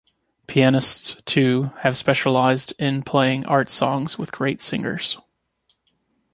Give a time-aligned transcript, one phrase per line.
[0.47, 5.19] Pianists, too, have specialized in playing art songs with great singers.